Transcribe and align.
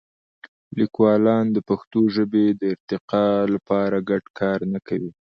لیکوالان 0.79 1.45
د 1.51 1.57
پښتو 1.69 2.01
ژبې 2.15 2.45
د 2.59 2.61
ارتقا 2.73 3.27
لپاره 3.53 3.97
ګډ 4.09 4.23
کار 4.39 4.59
نه 4.73 4.79
کوي. 4.87 5.11